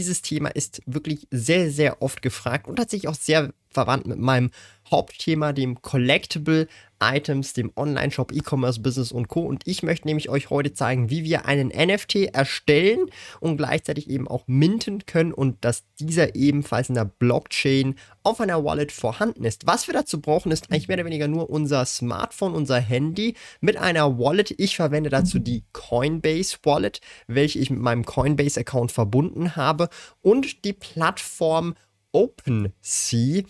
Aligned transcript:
Dieses 0.00 0.22
Thema 0.22 0.48
ist 0.48 0.80
wirklich 0.86 1.28
sehr, 1.30 1.70
sehr 1.70 2.00
oft 2.00 2.22
gefragt 2.22 2.66
und 2.66 2.76
tatsächlich 2.76 3.06
auch 3.06 3.14
sehr 3.14 3.52
verwandt 3.68 4.06
mit 4.06 4.18
meinem 4.18 4.50
Hauptthema, 4.90 5.52
dem 5.52 5.82
Collectible 5.82 6.68
Items, 7.02 7.54
dem 7.54 7.72
Online-Shop, 7.76 8.32
E-Commerce-Business 8.32 9.12
und 9.12 9.28
Co. 9.28 9.40
Und 9.40 9.66
ich 9.66 9.82
möchte 9.82 10.06
nämlich 10.06 10.28
euch 10.28 10.50
heute 10.50 10.72
zeigen, 10.72 11.10
wie 11.10 11.24
wir 11.24 11.46
einen 11.46 11.68
NFT 11.68 12.34
erstellen 12.34 13.06
und 13.40 13.56
gleichzeitig 13.56 14.08
eben 14.10 14.28
auch 14.28 14.44
minten 14.46 15.06
können 15.06 15.32
und 15.32 15.64
dass 15.64 15.84
dieser 15.98 16.34
ebenfalls 16.34 16.88
in 16.88 16.94
der 16.94 17.06
Blockchain 17.06 17.94
auf 18.22 18.40
einer 18.40 18.64
Wallet 18.64 18.92
vorhanden 18.92 19.44
ist. 19.44 19.66
Was 19.66 19.86
wir 19.86 19.94
dazu 19.94 20.20
brauchen, 20.20 20.52
ist 20.52 20.70
eigentlich 20.70 20.88
mehr 20.88 20.98
oder 20.98 21.06
weniger 21.06 21.28
nur 21.28 21.50
unser 21.50 21.84
Smartphone, 21.86 22.54
unser 22.54 22.78
Handy 22.78 23.34
mit 23.60 23.76
einer 23.76 24.18
Wallet. 24.18 24.54
Ich 24.58 24.76
verwende 24.76 25.10
dazu 25.10 25.38
die 25.38 25.64
Coinbase 25.72 26.58
Wallet, 26.62 27.00
welche 27.26 27.58
ich 27.58 27.70
mit 27.70 27.80
meinem 27.80 28.04
Coinbase-Account 28.04 28.92
verbunden 28.92 29.56
habe 29.56 29.88
und 30.20 30.64
die 30.64 30.74
Plattform 30.74 31.74
OpenSea. 32.12 33.42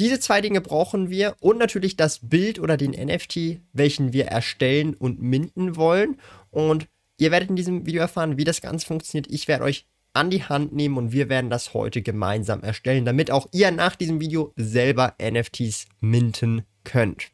Diese 0.00 0.18
zwei 0.18 0.40
Dinge 0.40 0.62
brauchen 0.62 1.10
wir 1.10 1.36
und 1.40 1.58
natürlich 1.58 1.94
das 1.94 2.20
Bild 2.26 2.58
oder 2.58 2.78
den 2.78 2.92
NFT, 2.92 3.60
welchen 3.74 4.14
wir 4.14 4.28
erstellen 4.28 4.94
und 4.94 5.20
minden 5.20 5.76
wollen. 5.76 6.16
Und 6.50 6.86
ihr 7.18 7.30
werdet 7.30 7.50
in 7.50 7.56
diesem 7.56 7.84
Video 7.84 8.00
erfahren, 8.00 8.38
wie 8.38 8.44
das 8.44 8.62
Ganze 8.62 8.86
funktioniert. 8.86 9.30
Ich 9.30 9.46
werde 9.46 9.64
euch 9.64 9.86
an 10.14 10.30
die 10.30 10.42
Hand 10.42 10.72
nehmen 10.72 10.96
und 10.96 11.12
wir 11.12 11.28
werden 11.28 11.50
das 11.50 11.74
heute 11.74 12.00
gemeinsam 12.00 12.62
erstellen, 12.62 13.04
damit 13.04 13.30
auch 13.30 13.46
ihr 13.52 13.70
nach 13.72 13.94
diesem 13.94 14.22
Video 14.22 14.54
selber 14.56 15.16
NFTs 15.22 15.84
minten 16.00 16.62
könnt. 16.82 17.28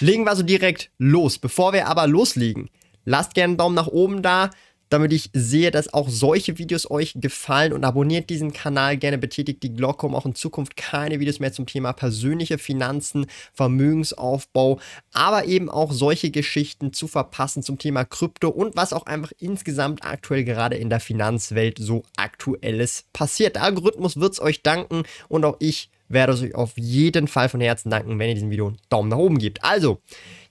Legen 0.00 0.24
wir 0.24 0.30
also 0.30 0.42
direkt 0.42 0.90
los. 0.96 1.38
Bevor 1.38 1.74
wir 1.74 1.86
aber 1.86 2.06
loslegen, 2.06 2.70
lasst 3.04 3.34
gerne 3.34 3.50
einen 3.50 3.58
Daumen 3.58 3.74
nach 3.74 3.88
oben 3.88 4.22
da 4.22 4.48
damit 4.88 5.12
ich 5.12 5.30
sehe, 5.32 5.70
dass 5.70 5.92
auch 5.92 6.08
solche 6.08 6.58
Videos 6.58 6.90
euch 6.90 7.14
gefallen 7.16 7.72
und 7.72 7.84
abonniert 7.84 8.30
diesen 8.30 8.52
Kanal 8.52 8.96
gerne, 8.96 9.18
betätigt 9.18 9.62
die 9.62 9.74
Glocke, 9.74 10.06
um 10.06 10.14
auch 10.14 10.26
in 10.26 10.34
Zukunft 10.34 10.76
keine 10.76 11.20
Videos 11.20 11.40
mehr 11.40 11.52
zum 11.52 11.66
Thema 11.66 11.92
persönliche 11.92 12.58
Finanzen, 12.58 13.26
Vermögensaufbau, 13.52 14.78
aber 15.12 15.46
eben 15.46 15.68
auch 15.68 15.92
solche 15.92 16.30
Geschichten 16.30 16.92
zu 16.92 17.08
verpassen 17.08 17.62
zum 17.62 17.78
Thema 17.78 18.04
Krypto 18.04 18.48
und 18.48 18.76
was 18.76 18.92
auch 18.92 19.06
einfach 19.06 19.32
insgesamt 19.38 20.04
aktuell 20.04 20.44
gerade 20.44 20.76
in 20.76 20.90
der 20.90 21.00
Finanzwelt 21.00 21.78
so 21.78 22.04
aktuelles 22.16 23.04
passiert. 23.12 23.56
Der 23.56 23.62
Algorithmus 23.62 24.18
wird 24.18 24.34
es 24.34 24.40
euch 24.40 24.62
danken 24.62 25.02
und 25.28 25.44
auch 25.44 25.56
ich 25.58 25.90
werde 26.08 26.32
es 26.32 26.42
euch 26.42 26.54
auf 26.54 26.72
jeden 26.76 27.28
Fall 27.28 27.48
von 27.48 27.60
Herzen 27.60 27.90
danken, 27.90 28.18
wenn 28.18 28.28
ihr 28.28 28.34
diesem 28.34 28.50
Video 28.50 28.68
einen 28.68 28.78
Daumen 28.88 29.08
nach 29.08 29.18
oben 29.18 29.38
gebt. 29.38 29.62
Also, 29.64 30.00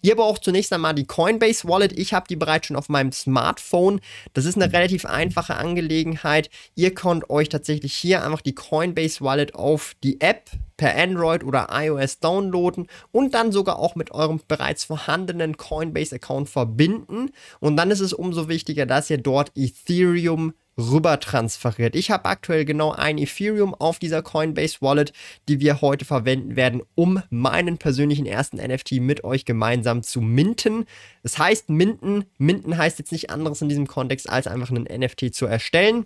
Ihr 0.05 0.15
braucht 0.15 0.43
zunächst 0.43 0.71
einmal 0.71 0.93
die 0.93 1.07
Coinbase 1.07 1.67
Wallet. 1.67 1.97
Ich 1.97 2.13
habe 2.13 2.27
die 2.29 2.35
bereits 2.35 2.67
schon 2.67 2.77
auf 2.77 2.89
meinem 2.89 3.11
Smartphone. 3.11 4.01
Das 4.33 4.45
ist 4.45 4.55
eine 4.55 4.71
relativ 4.71 5.03
einfache 5.07 5.55
Angelegenheit. 5.55 6.51
Ihr 6.75 6.93
könnt 6.93 7.31
euch 7.31 7.49
tatsächlich 7.49 7.95
hier 7.95 8.23
einfach 8.23 8.41
die 8.41 8.53
Coinbase 8.53 9.21
Wallet 9.21 9.55
auf 9.55 9.95
die 10.03 10.21
App 10.21 10.51
per 10.77 10.95
Android 10.95 11.44
oder 11.44 11.69
iOS 11.71 12.19
downloaden 12.19 12.85
und 13.11 13.33
dann 13.33 13.51
sogar 13.51 13.79
auch 13.79 13.95
mit 13.95 14.11
eurem 14.11 14.41
bereits 14.47 14.83
vorhandenen 14.83 15.57
Coinbase-Account 15.57 16.49
verbinden. 16.49 17.31
Und 17.59 17.75
dann 17.75 17.89
ist 17.89 18.01
es 18.01 18.13
umso 18.13 18.47
wichtiger, 18.47 18.85
dass 18.85 19.09
ihr 19.09 19.17
dort 19.17 19.53
Ethereum 19.55 20.53
rüber 20.78 21.19
transferiert. 21.19 21.96
Ich 21.96 22.12
habe 22.12 22.25
aktuell 22.25 22.66
genau 22.66 22.91
ein 22.91 23.18
Ethereum 23.18 23.74
auf 23.74 24.00
dieser 24.00 24.22
Coinbase 24.22 24.78
Wallet, 24.81 25.13
die 25.47 25.59
wir 25.59 25.81
heute 25.81 26.06
verwenden 26.06 26.56
werden, 26.56 26.81
um 26.96 27.22
meinen 27.30 27.78
persönlichen 27.78 28.25
ersten 28.25 28.58
NFT 28.58 28.94
mit 28.94 29.24
euch 29.24 29.46
gemeinsam 29.46 30.03
zu 30.03 30.22
minten. 30.22 30.86
Das 31.24 31.38
heißt, 31.38 31.69
minten, 31.69 32.25
minten 32.38 32.78
heißt 32.78 33.00
jetzt 33.00 33.12
nicht 33.12 33.30
anderes 33.30 33.62
in 33.62 33.69
diesem 33.69 33.88
Kontext, 33.88 34.30
als 34.30 34.47
einfach 34.47 34.69
einen 34.69 34.84
NFT 34.84 35.34
zu 35.34 35.46
erstellen. 35.46 36.06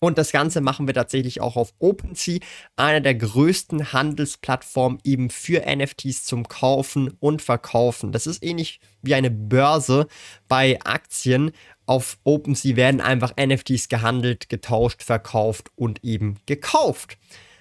Und 0.00 0.18
das 0.18 0.32
Ganze 0.32 0.60
machen 0.60 0.86
wir 0.86 0.94
tatsächlich 0.94 1.40
auch 1.40 1.56
auf 1.56 1.72
OpenSea, 1.78 2.40
einer 2.76 3.00
der 3.00 3.14
größten 3.14 3.92
Handelsplattformen 3.92 5.00
eben 5.02 5.30
für 5.30 5.64
NFTs 5.66 6.24
zum 6.24 6.46
Kaufen 6.46 7.16
und 7.20 7.42
Verkaufen. 7.42 8.12
Das 8.12 8.26
ist 8.26 8.42
ähnlich 8.44 8.80
wie 9.02 9.14
eine 9.14 9.30
Börse 9.30 10.06
bei 10.46 10.78
Aktien. 10.84 11.52
Auf 11.86 12.18
OpenSea 12.24 12.76
werden 12.76 13.00
einfach 13.00 13.34
NFTs 13.38 13.88
gehandelt, 13.88 14.48
getauscht, 14.48 15.02
verkauft 15.02 15.70
und 15.74 16.04
eben 16.04 16.36
gekauft. 16.46 17.16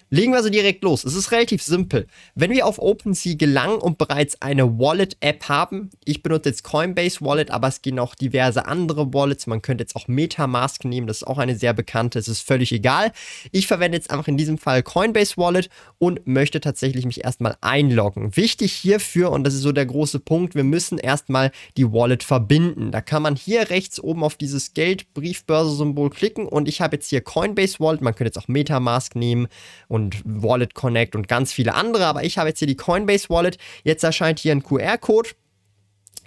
Legen 0.10 0.32
wir 0.32 0.42
so 0.42 0.50
direkt 0.50 0.84
los. 0.86 1.04
Es 1.04 1.16
ist 1.16 1.34
relativ 1.34 1.62
simpel. 1.62 2.08
Wenn 2.34 2.52
wir 2.52 2.66
auf 2.66 2.80
OpenSea 2.80 3.36
gelangen 3.36 3.80
und 3.80 3.98
bereits 3.98 4.42
eine 4.42 4.80
Wallet-App 4.80 5.50
haben, 5.50 5.90
ich 6.06 6.24
benutze 6.24 6.48
jetzt 6.50 6.64
Coinbase 6.64 7.20
Wallet, 7.20 7.52
aber 7.52 7.68
es 7.68 7.82
gehen 7.82 8.00
auch 8.00 8.16
diverse 8.16 8.66
andere 8.68 9.14
Wallets. 9.14 9.48
Man 9.48 9.62
könnte 9.62 9.84
jetzt 9.84 9.98
auch 9.98 10.08
Metamask 10.08 10.86
nehmen, 10.86 11.08
das 11.08 11.18
ist 11.18 11.28
auch 11.28 11.38
eine 11.38 11.56
sehr 11.58 11.74
bekannte, 11.74 12.20
es 12.20 12.30
ist 12.30 12.40
völlig 12.40 12.72
egal. 12.72 13.12
Ich 13.52 13.68
verwende 13.68 13.98
jetzt 13.98 14.10
einfach 14.10 14.30
in 14.30 14.38
diesem 14.38 14.58
Fall 14.58 14.82
Coinbase 14.82 15.36
Wallet 15.36 15.70
und 15.98 16.26
möchte 16.26 16.62
tatsächlich 16.62 17.06
mich 17.06 17.26
erstmal 17.26 17.58
einloggen. 17.60 18.38
Wichtig 18.38 18.72
hierfür, 18.72 19.32
und 19.32 19.44
das 19.44 19.56
ist 19.56 19.62
so 19.62 19.74
der 19.74 19.86
große 19.86 20.20
Punkt, 20.20 20.56
wir 20.56 20.64
müssen 20.64 21.00
erstmal 21.00 21.52
die 21.76 21.92
Wallet 21.92 22.24
verbinden. 22.24 22.92
Da 22.92 23.02
kann 23.02 23.24
man 23.24 23.36
hier 23.36 23.70
rechts 23.70 24.00
oben 24.00 24.24
auf 24.24 24.36
dieses 24.36 24.74
Geld-Briefbörse-Symbol 24.74 26.12
klicken 26.12 26.46
und 26.46 26.70
ich 26.70 26.80
habe 26.80 26.96
jetzt 26.96 27.10
hier 27.10 27.20
Coinbase 27.20 27.82
Wallet, 27.82 28.02
man 28.02 28.16
könnte 28.16 28.30
jetzt 28.30 28.38
auch 28.38 28.48
Metamask 28.48 29.14
nehmen 29.14 29.48
und 29.90 29.97
und 29.98 30.22
Wallet 30.24 30.76
Connect 30.76 31.16
und 31.16 31.28
ganz 31.28 31.52
viele 31.52 31.74
andere. 31.74 32.06
Aber 32.06 32.24
ich 32.24 32.38
habe 32.38 32.50
jetzt 32.50 32.60
hier 32.60 32.68
die 32.68 32.78
Coinbase 32.78 33.30
Wallet. 33.30 33.58
Jetzt 33.84 34.04
erscheint 34.04 34.38
hier 34.38 34.52
ein 34.52 34.62
QR-Code. 34.62 35.32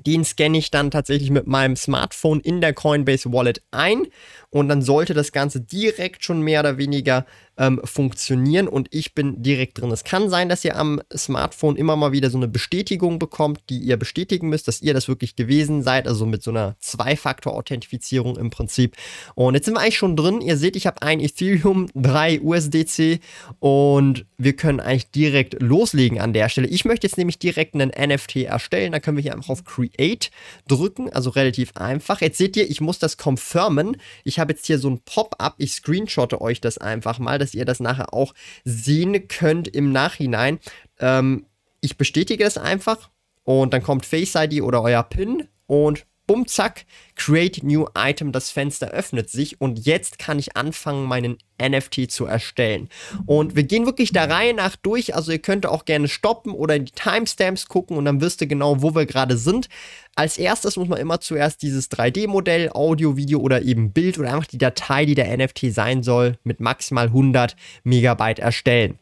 Den 0.06 0.24
scanne 0.24 0.58
ich 0.58 0.70
dann 0.70 0.90
tatsächlich 0.90 1.30
mit 1.30 1.46
meinem 1.46 1.76
Smartphone 1.76 2.40
in 2.40 2.60
der 2.60 2.72
Coinbase 2.72 3.32
Wallet 3.32 3.62
ein 3.70 4.06
und 4.50 4.68
dann 4.68 4.82
sollte 4.82 5.14
das 5.14 5.32
Ganze 5.32 5.60
direkt 5.60 6.24
schon 6.24 6.42
mehr 6.42 6.60
oder 6.60 6.76
weniger 6.76 7.24
ähm, 7.60 7.80
funktionieren 7.84 8.68
und 8.68 8.88
ich 8.90 9.14
bin 9.14 9.42
direkt 9.42 9.80
drin. 9.80 9.90
Es 9.90 10.02
kann 10.02 10.30
sein, 10.30 10.48
dass 10.48 10.64
ihr 10.64 10.76
am 10.76 11.00
Smartphone 11.14 11.76
immer 11.76 11.94
mal 11.94 12.10
wieder 12.10 12.30
so 12.30 12.38
eine 12.38 12.48
Bestätigung 12.48 13.18
bekommt, 13.18 13.60
die 13.68 13.78
ihr 13.78 13.98
bestätigen 13.98 14.48
müsst, 14.48 14.66
dass 14.66 14.80
ihr 14.80 14.94
das 14.94 15.08
wirklich 15.08 15.36
gewesen 15.36 15.82
seid, 15.82 16.08
also 16.08 16.24
mit 16.24 16.42
so 16.42 16.50
einer 16.50 16.76
Zwei-Faktor-Authentifizierung 16.80 18.38
im 18.38 18.48
Prinzip. 18.50 18.96
Und 19.34 19.54
jetzt 19.54 19.66
sind 19.66 19.74
wir 19.74 19.80
eigentlich 19.80 19.98
schon 19.98 20.16
drin. 20.16 20.40
Ihr 20.40 20.56
seht, 20.56 20.74
ich 20.74 20.86
habe 20.86 21.02
ein 21.02 21.20
Ethereum, 21.20 21.88
drei 21.94 22.40
USDC 22.40 23.20
und 23.58 24.24
wir 24.38 24.54
können 24.56 24.80
eigentlich 24.80 25.10
direkt 25.10 25.60
loslegen 25.60 26.18
an 26.18 26.32
der 26.32 26.48
Stelle. 26.48 26.66
Ich 26.66 26.86
möchte 26.86 27.06
jetzt 27.06 27.18
nämlich 27.18 27.38
direkt 27.38 27.74
einen 27.74 27.90
NFT 27.90 28.36
erstellen. 28.36 28.92
Da 28.92 29.00
können 29.00 29.18
wir 29.18 29.22
hier 29.22 29.34
einfach 29.34 29.50
auf 29.50 29.64
Create 29.64 30.30
drücken, 30.66 31.12
also 31.12 31.28
relativ 31.30 31.76
einfach. 31.76 32.22
Jetzt 32.22 32.38
seht 32.38 32.56
ihr, 32.56 32.68
ich 32.68 32.80
muss 32.80 32.98
das 32.98 33.18
confirmen. 33.18 33.98
Ich 34.24 34.39
habe 34.40 34.52
jetzt 34.52 34.66
hier 34.66 34.78
so 34.78 34.90
ein 34.90 35.00
Pop-up. 35.04 35.54
Ich 35.58 35.74
screenshotte 35.74 36.40
euch 36.40 36.60
das 36.60 36.78
einfach 36.78 37.18
mal, 37.18 37.38
dass 37.38 37.54
ihr 37.54 37.64
das 37.64 37.78
nachher 37.78 38.12
auch 38.12 38.34
sehen 38.64 39.28
könnt 39.28 39.68
im 39.68 39.92
Nachhinein. 39.92 40.58
Ähm, 40.98 41.46
ich 41.80 41.96
bestätige 41.96 42.44
das 42.44 42.58
einfach 42.58 43.10
und 43.44 43.72
dann 43.72 43.82
kommt 43.82 44.06
Face 44.06 44.34
ID 44.34 44.62
oder 44.62 44.82
euer 44.82 45.02
PIN 45.02 45.48
und 45.66 46.06
bumm, 46.30 46.46
zack, 46.46 46.84
Create 47.16 47.64
New 47.64 47.86
Item, 47.98 48.30
das 48.30 48.52
Fenster 48.52 48.90
öffnet 48.90 49.28
sich 49.28 49.60
und 49.60 49.84
jetzt 49.84 50.20
kann 50.20 50.38
ich 50.38 50.56
anfangen, 50.56 51.08
meinen 51.08 51.38
NFT 51.60 52.08
zu 52.08 52.24
erstellen. 52.24 52.88
Und 53.26 53.56
wir 53.56 53.64
gehen 53.64 53.84
wirklich 53.84 54.12
der 54.12 54.30
Reihe 54.30 54.54
nach 54.54 54.76
durch, 54.76 55.16
also 55.16 55.32
ihr 55.32 55.40
könnt 55.40 55.66
auch 55.66 55.84
gerne 55.84 56.06
stoppen 56.06 56.52
oder 56.52 56.76
in 56.76 56.84
die 56.84 56.92
Timestamps 56.92 57.66
gucken 57.66 57.96
und 57.96 58.04
dann 58.04 58.20
wisst 58.20 58.40
ihr 58.42 58.46
genau, 58.46 58.80
wo 58.80 58.94
wir 58.94 59.06
gerade 59.06 59.36
sind. 59.36 59.68
Als 60.14 60.38
erstes 60.38 60.76
muss 60.76 60.86
man 60.86 61.00
immer 61.00 61.20
zuerst 61.20 61.62
dieses 61.62 61.90
3D-Modell, 61.90 62.70
Audio, 62.74 63.16
Video 63.16 63.40
oder 63.40 63.62
eben 63.62 63.92
Bild 63.92 64.16
oder 64.16 64.32
einfach 64.32 64.46
die 64.46 64.58
Datei, 64.58 65.06
die 65.06 65.16
der 65.16 65.36
NFT 65.36 65.74
sein 65.74 66.04
soll, 66.04 66.38
mit 66.44 66.60
maximal 66.60 67.06
100 67.06 67.56
Megabyte 67.82 68.38
erstellen. 68.38 69.00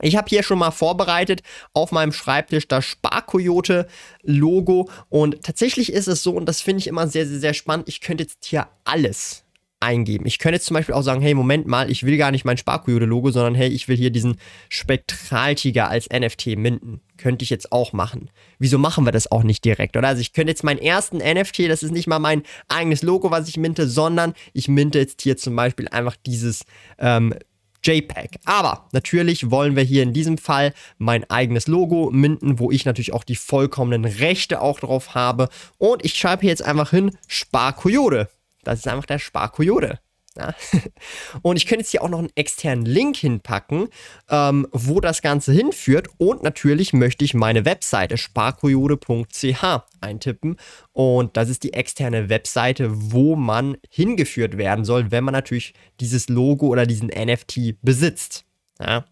Ich 0.00 0.16
habe 0.16 0.28
hier 0.28 0.42
schon 0.42 0.58
mal 0.58 0.70
vorbereitet 0.70 1.42
auf 1.72 1.92
meinem 1.92 2.12
Schreibtisch 2.12 2.68
das 2.68 2.84
Sparkoyote-Logo 2.84 4.90
und 5.08 5.42
tatsächlich 5.42 5.92
ist 5.92 6.08
es 6.08 6.22
so, 6.22 6.32
und 6.32 6.46
das 6.46 6.60
finde 6.60 6.80
ich 6.80 6.86
immer 6.86 7.06
sehr, 7.06 7.26
sehr, 7.26 7.38
sehr 7.38 7.54
spannend, 7.54 7.88
ich 7.88 8.00
könnte 8.00 8.24
jetzt 8.24 8.44
hier 8.44 8.68
alles 8.84 9.44
eingeben. 9.84 10.26
Ich 10.26 10.38
könnte 10.38 10.56
jetzt 10.56 10.66
zum 10.66 10.74
Beispiel 10.74 10.94
auch 10.94 11.02
sagen, 11.02 11.20
hey, 11.20 11.34
Moment 11.34 11.66
mal, 11.66 11.90
ich 11.90 12.04
will 12.04 12.16
gar 12.16 12.30
nicht 12.30 12.44
mein 12.44 12.56
Sparkoyote-Logo, 12.56 13.30
sondern 13.30 13.54
hey, 13.54 13.68
ich 13.68 13.86
will 13.86 13.96
hier 13.96 14.10
diesen 14.10 14.38
Spektraltiger 14.68 15.88
als 15.88 16.08
NFT 16.08 16.56
minden. 16.56 17.00
Könnte 17.18 17.42
ich 17.42 17.50
jetzt 17.50 17.70
auch 17.70 17.92
machen. 17.92 18.30
Wieso 18.58 18.78
machen 18.78 19.04
wir 19.04 19.12
das 19.12 19.30
auch 19.30 19.42
nicht 19.42 19.64
direkt, 19.64 19.96
oder? 19.96 20.08
Also 20.08 20.20
ich 20.20 20.32
könnte 20.32 20.50
jetzt 20.50 20.64
meinen 20.64 20.78
ersten 20.78 21.18
NFT, 21.18 21.68
das 21.68 21.82
ist 21.82 21.92
nicht 21.92 22.06
mal 22.06 22.18
mein 22.18 22.42
eigenes 22.68 23.02
Logo, 23.02 23.30
was 23.30 23.48
ich 23.48 23.58
minte, 23.58 23.86
sondern 23.86 24.32
ich 24.54 24.68
minte 24.68 24.98
jetzt 24.98 25.22
hier 25.22 25.36
zum 25.36 25.54
Beispiel 25.54 25.88
einfach 25.88 26.16
dieses 26.24 26.64
ähm, 26.98 27.34
JPEG. 27.84 28.38
Aber 28.44 28.88
natürlich 28.92 29.50
wollen 29.50 29.76
wir 29.76 29.82
hier 29.82 30.02
in 30.02 30.12
diesem 30.12 30.38
Fall 30.38 30.72
mein 30.98 31.28
eigenes 31.30 31.66
Logo 31.66 32.10
minden, 32.10 32.58
wo 32.58 32.70
ich 32.70 32.84
natürlich 32.84 33.12
auch 33.12 33.24
die 33.24 33.36
vollkommenen 33.36 34.04
Rechte 34.04 34.60
auch 34.60 34.80
drauf 34.80 35.14
habe. 35.14 35.48
Und 35.78 36.04
ich 36.04 36.14
schreibe 36.14 36.42
hier 36.42 36.50
jetzt 36.50 36.64
einfach 36.64 36.90
hin 36.90 37.16
Sparkoyote. 37.28 38.28
Das 38.62 38.78
ist 38.78 38.88
einfach 38.88 39.06
der 39.06 39.18
Sparkoyote. 39.18 40.00
Ja. 40.36 40.54
Und 41.42 41.56
ich 41.56 41.66
könnte 41.66 41.82
jetzt 41.82 41.90
hier 41.90 42.02
auch 42.02 42.08
noch 42.08 42.18
einen 42.18 42.32
externen 42.34 42.84
Link 42.84 43.16
hinpacken, 43.16 43.88
ähm, 44.28 44.66
wo 44.72 45.00
das 45.00 45.22
Ganze 45.22 45.52
hinführt. 45.52 46.08
Und 46.18 46.42
natürlich 46.42 46.92
möchte 46.92 47.24
ich 47.24 47.34
meine 47.34 47.64
Webseite 47.64 48.16
sparkoyote.ch 48.16 49.64
eintippen. 50.00 50.56
Und 50.92 51.36
das 51.36 51.48
ist 51.48 51.62
die 51.62 51.72
externe 51.72 52.28
Webseite, 52.28 52.90
wo 52.90 53.36
man 53.36 53.76
hingeführt 53.90 54.58
werden 54.58 54.84
soll, 54.84 55.10
wenn 55.10 55.24
man 55.24 55.32
natürlich 55.32 55.74
dieses 56.00 56.28
Logo 56.28 56.66
oder 56.66 56.86
diesen 56.86 57.08
NFT 57.08 57.80
besitzt. 57.82 58.44
Ja. 58.80 59.04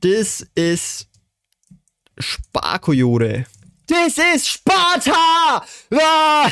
Das 0.00 0.46
ist 0.54 1.08
Sparkoyote. 2.18 3.46
Das 3.86 4.18
ist 4.18 4.48
Sparta! 4.48 5.64
Ah! 5.92 6.50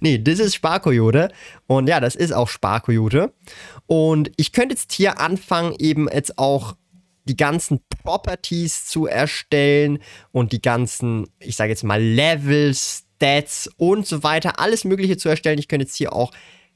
Nee, 0.00 0.18
das 0.18 0.38
ist 0.38 0.54
Sparkoyote. 0.54 1.30
Und 1.66 1.88
ja, 1.88 2.00
das 2.00 2.14
ist 2.14 2.32
auch 2.32 2.48
Sparkoyote. 2.48 3.32
Und 3.86 4.30
ich 4.36 4.52
könnte 4.52 4.74
jetzt 4.74 4.92
hier 4.92 5.20
anfangen, 5.20 5.74
eben 5.78 6.08
jetzt 6.12 6.38
auch 6.38 6.76
die 7.24 7.36
ganzen 7.36 7.80
Properties 8.02 8.86
zu 8.86 9.06
erstellen 9.06 10.00
und 10.32 10.52
die 10.52 10.60
ganzen, 10.60 11.28
ich 11.38 11.54
sage 11.54 11.70
jetzt 11.70 11.84
mal, 11.84 12.02
Levels, 12.02 13.04
Stats 13.22 13.70
und 13.76 14.04
so 14.06 14.24
weiter, 14.24 14.58
alles 14.58 14.84
Mögliche 14.84 15.16
zu 15.16 15.28
erstellen. 15.28 15.58
Ich 15.58 15.68
könnte 15.68 15.84
jetzt 15.84 15.96
hier 15.96 16.12
auch 16.12 16.32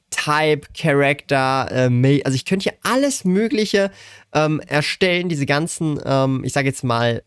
Type, 0.09 0.61
Character, 0.73 1.67
äh, 1.69 2.21
also 2.23 2.35
ich 2.35 2.45
könnte 2.45 2.63
hier 2.63 2.79
alles 2.83 3.25
Mögliche 3.25 3.91
ähm, 4.33 4.61
erstellen, 4.61 5.27
diese 5.27 5.45
ganzen, 5.45 5.99
ähm, 6.05 6.45
ich 6.45 6.53
sage 6.53 6.69
jetzt 6.69 6.85
mal, 6.85 7.23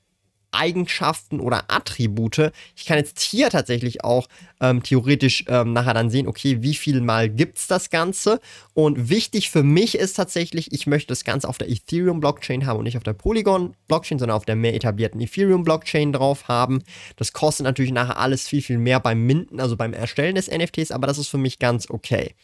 Eigenschaften 0.53 1.41
oder 1.41 1.65
Attribute. 1.69 2.53
Ich 2.77 2.87
kann 2.87 2.99
jetzt 2.99 3.21
hier 3.21 3.51
tatsächlich 3.51 4.05
auch 4.05 4.29
ähm, 4.61 4.83
theoretisch 4.83 5.45
ähm, 5.49 5.73
nachher 5.73 5.95
dann 5.95 6.11
sehen, 6.11 6.27
okay, 6.27 6.63
wie 6.63 6.75
viel 6.75 7.01
mal 7.01 7.29
gibt 7.29 7.59
es 7.59 7.67
das 7.67 7.91
Ganze. 7.91 8.41
Und 8.75 9.09
wichtig 9.09 9.51
für 9.51 9.63
mich 9.63 9.97
ist 9.97 10.15
tatsächlich, 10.15 10.73
ich 10.73 10.87
möchte 10.87 11.09
das 11.09 11.25
Ganze 11.25 11.49
auf 11.49 11.59
der 11.59 11.71
Ethereum-Blockchain 11.71 12.67
haben 12.67 12.79
und 12.79 12.85
nicht 12.85 12.97
auf 12.97 13.03
der 13.03 13.13
Polygon-Blockchain, 13.13 14.19
sondern 14.19 14.37
auf 14.37 14.45
der 14.45 14.57
mehr 14.57 14.75
etablierten 14.75 15.21
Ethereum-Blockchain 15.21 16.13
drauf 16.13 16.49
haben. 16.49 16.83
Das 17.17 17.33
kostet 17.33 17.65
natürlich 17.65 17.93
nachher 17.93 18.19
alles 18.19 18.49
viel, 18.49 18.63
viel 18.63 18.79
mehr 18.79 19.01
beim 19.01 19.25
Minden, 19.25 19.61
also 19.61 19.77
beim 19.77 19.93
Erstellen 19.93 20.35
des 20.35 20.51
NFTs, 20.51 20.91
aber 20.91 21.07
das 21.07 21.19
ist 21.19 21.29
für 21.29 21.39
mich 21.39 21.59
ganz 21.59 21.89
okay. 21.91 22.35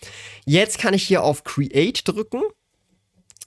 Jetzt 0.44 0.78
kann 0.78 0.94
ich 0.94 1.02
hier 1.02 1.22
auf 1.22 1.44
Create 1.44 2.06
drücken. 2.06 2.42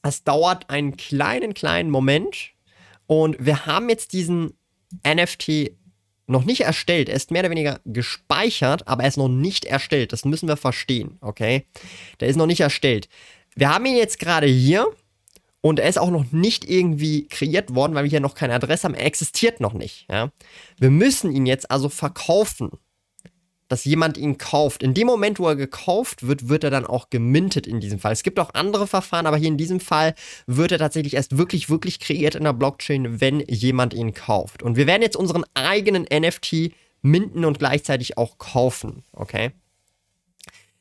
Es 0.02 0.24
dauert 0.24 0.70
einen 0.70 0.96
kleinen, 0.96 1.54
kleinen 1.54 1.90
Moment. 1.90 2.54
Und 3.10 3.38
wir 3.40 3.66
haben 3.66 3.90
jetzt 3.90 4.14
diesen 4.14 4.54
NFT 5.04 5.72
noch 6.28 6.46
nicht 6.46 6.62
erstellt. 6.62 7.10
Er 7.10 7.16
ist 7.16 7.32
mehr 7.32 7.42
oder 7.42 7.50
weniger 7.50 7.80
gespeichert, 7.84 8.88
aber 8.88 9.02
er 9.02 9.10
ist 9.10 9.18
noch 9.18 9.30
nicht 9.30 9.66
erstellt. 9.66 10.14
Das 10.14 10.26
müssen 10.26 10.48
wir 10.48 10.58
verstehen, 10.58 11.18
okay? 11.22 11.66
Der 12.20 12.28
ist 12.28 12.36
noch 12.36 12.46
nicht 12.46 12.60
erstellt. 12.60 13.10
Wir 13.56 13.74
haben 13.74 13.88
ihn 13.88 13.96
jetzt 13.96 14.20
gerade 14.20 14.46
hier 14.46 14.86
und 15.62 15.80
er 15.80 15.90
ist 15.90 15.98
auch 15.98 16.12
noch 16.12 16.32
nicht 16.32 16.70
irgendwie 16.70 17.28
kreiert 17.28 17.74
worden, 17.74 17.96
weil 17.96 18.04
wir 18.04 18.12
hier 18.12 18.20
noch 18.20 18.36
keine 18.36 18.54
Adresse 18.54 18.84
haben. 18.84 18.94
Er 18.94 19.08
existiert 19.08 19.60
noch 19.60 19.74
nicht, 19.74 20.06
ja? 20.08 20.32
Wir 20.78 20.92
müssen 20.92 21.36
ihn 21.36 21.48
jetzt 21.48 21.72
also 21.72 21.90
verkaufen 21.90 22.70
dass 23.70 23.86
jemand 23.86 24.18
ihn 24.18 24.38
kauft. 24.38 24.84
In 24.84 24.94
dem 24.94 25.08
Moment, 25.08 25.40
wo 25.40 25.48
er 25.48 25.56
gekauft 25.56 26.28
wird, 26.28 26.50
wird 26.50 26.66
er 26.66 26.72
dann 26.72 26.86
auch 26.86 27.10
gemintet 27.10 27.68
in 27.68 27.80
diesem 27.80 28.00
Fall. 28.00 28.12
Es 28.12 28.24
gibt 28.24 28.40
auch 28.40 28.54
andere 28.54 28.88
Verfahren, 28.88 29.28
aber 29.28 29.38
hier 29.38 29.48
in 29.48 29.58
diesem 29.58 29.80
Fall 29.80 30.16
wird 30.48 30.74
er 30.74 30.80
tatsächlich 30.80 31.14
erst 31.14 31.38
wirklich, 31.38 31.70
wirklich 31.70 32.00
kreiert 32.00 32.36
in 32.36 32.44
der 32.44 32.54
Blockchain, 32.54 33.22
wenn 33.22 33.40
jemand 33.48 33.94
ihn 33.94 34.14
kauft. 34.14 34.64
Und 34.64 34.76
wir 34.76 34.88
werden 34.88 35.04
jetzt 35.04 35.16
unseren 35.16 35.46
eigenen 35.54 36.06
NFT 36.12 36.74
minten 37.02 37.46
und 37.46 37.60
gleichzeitig 37.60 38.18
auch 38.18 38.38
kaufen, 38.40 39.04
okay? 39.14 39.52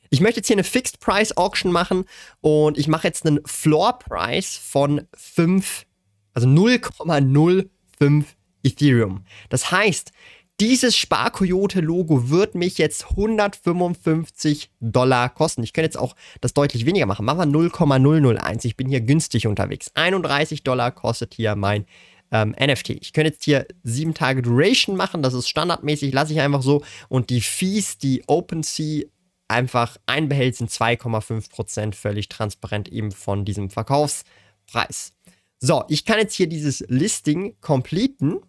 Ich 0.09 0.21
möchte 0.21 0.39
jetzt 0.39 0.47
hier 0.47 0.55
eine 0.55 0.63
Fixed 0.63 0.99
Price 0.99 1.37
Auction 1.37 1.71
machen 1.71 2.05
und 2.41 2.79
ich 2.79 2.87
mache 2.87 3.07
jetzt 3.07 3.25
einen 3.25 3.39
Floor 3.45 3.99
Price 3.99 4.57
von 4.57 5.07
5, 5.13 5.85
also 6.33 6.47
0,05 6.47 8.25
Ethereum. 8.63 9.23
Das 9.49 9.71
heißt, 9.71 10.11
dieses 10.59 10.97
Sparkoyote-Logo 10.97 12.29
wird 12.29 12.55
mich 12.55 12.77
jetzt 12.77 13.11
155 13.11 14.69
Dollar 14.81 15.29
kosten. 15.29 15.63
Ich 15.63 15.73
könnte 15.73 15.85
jetzt 15.85 15.97
auch 15.97 16.15
das 16.41 16.53
deutlich 16.53 16.85
weniger 16.85 17.05
machen. 17.05 17.25
Machen 17.25 17.39
wir 17.39 17.45
0,001. 17.45 18.65
Ich 18.65 18.75
bin 18.75 18.89
hier 18.89 19.01
günstig 19.01 19.47
unterwegs. 19.47 19.91
31 19.93 20.63
Dollar 20.63 20.91
kostet 20.91 21.33
hier 21.33 21.55
mein 21.55 21.85
ähm, 22.31 22.55
NFT. 22.59 22.89
Ich 22.89 23.13
könnte 23.13 23.31
jetzt 23.31 23.45
hier 23.45 23.65
7 23.83 24.13
Tage 24.13 24.41
Duration 24.41 24.97
machen. 24.97 25.23
Das 25.23 25.33
ist 25.33 25.47
standardmäßig. 25.47 26.13
Lasse 26.13 26.33
ich 26.33 26.41
einfach 26.41 26.61
so. 26.61 26.83
Und 27.07 27.29
die 27.29 27.41
Fees, 27.41 27.97
die 27.97 28.23
OpenSea 28.27 29.05
einfach 29.47 29.97
einbehält, 30.05 30.57
sind 30.57 30.69
2,5% 30.69 31.95
völlig 31.95 32.27
transparent 32.27 32.89
eben 32.89 33.11
von 33.11 33.45
diesem 33.45 33.69
Verkaufspreis. 33.69 35.13
So, 35.59 35.83
ich 35.87 36.05
kann 36.05 36.19
jetzt 36.19 36.35
hier 36.35 36.47
dieses 36.47 36.85
Listing 36.87 37.55
completen 37.59 38.39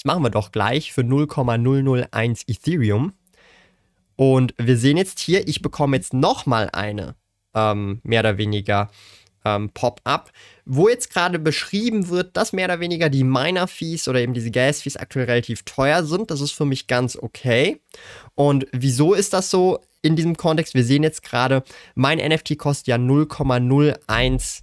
das 0.00 0.06
machen 0.06 0.22
wir 0.22 0.30
doch 0.30 0.50
gleich 0.50 0.94
für 0.94 1.04
0,001 1.04 2.44
Ethereum. 2.48 3.12
Und 4.16 4.54
wir 4.56 4.78
sehen 4.78 4.96
jetzt 4.96 5.18
hier, 5.18 5.46
ich 5.46 5.60
bekomme 5.60 5.94
jetzt 5.94 6.14
nochmal 6.14 6.70
eine, 6.72 7.16
ähm, 7.54 8.00
mehr 8.02 8.20
oder 8.20 8.38
weniger 8.38 8.90
ähm, 9.44 9.68
Pop-up, 9.74 10.32
wo 10.64 10.88
jetzt 10.88 11.12
gerade 11.12 11.38
beschrieben 11.38 12.08
wird, 12.08 12.34
dass 12.38 12.54
mehr 12.54 12.64
oder 12.64 12.80
weniger 12.80 13.10
die 13.10 13.24
Miner-Fees 13.24 14.08
oder 14.08 14.20
eben 14.20 14.32
diese 14.32 14.50
Gas-Fees 14.50 14.96
aktuell 14.96 15.26
relativ 15.26 15.64
teuer 15.64 16.02
sind. 16.02 16.30
Das 16.30 16.40
ist 16.40 16.52
für 16.52 16.64
mich 16.64 16.86
ganz 16.86 17.14
okay. 17.14 17.82
Und 18.34 18.66
wieso 18.72 19.12
ist 19.12 19.34
das 19.34 19.50
so 19.50 19.80
in 20.00 20.16
diesem 20.16 20.34
Kontext? 20.34 20.72
Wir 20.72 20.84
sehen 20.84 21.02
jetzt 21.02 21.22
gerade, 21.22 21.62
mein 21.94 22.16
NFT 22.16 22.56
kostet 22.56 22.86
ja 22.86 22.96
0,01 22.96 24.62